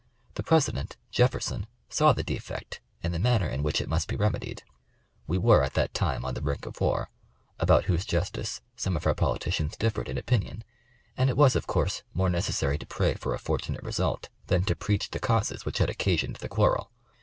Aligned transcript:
The 0.33 0.41
president, 0.41 0.97
Jefferson, 1.11 1.67
saw 1.87 2.11
the 2.11 2.23
defect 2.23 2.81
and 3.03 3.13
the 3.13 3.19
manner 3.19 3.47
in 3.47 3.61
which 3.61 3.79
it 3.79 3.87
must 3.87 4.07
be 4.07 4.15
remedied. 4.15 4.63
We 5.27 5.37
were 5.37 5.61
at 5.61 5.75
that 5.75 5.93
time 5.93 6.25
on 6.25 6.33
the 6.33 6.41
brink 6.41 6.65
of 6.65 6.81
war, 6.81 7.11
about 7.59 7.83
whose 7.85 8.03
justice 8.03 8.61
some 8.75 8.97
of 8.97 9.05
our 9.05 9.13
politicians 9.13 9.77
differed 9.77 10.09
in 10.09 10.17
opinion 10.17 10.63
and 11.15 11.29
it 11.29 11.37
was, 11.37 11.55
of 11.55 11.67
course, 11.67 12.01
more 12.15 12.31
necessary 12.31 12.79
to 12.79 12.85
pray 12.87 13.13
for 13.13 13.35
a 13.35 13.37
fortunate 13.37 13.83
result 13.83 14.29
than 14.47 14.63
to 14.63 14.75
preach 14.75 15.11
the 15.11 15.19
causes 15.19 15.65
which 15.67 15.77
had 15.77 15.91
occasioned 15.91 16.37
the 16.37 16.49
quarrel. 16.49 16.89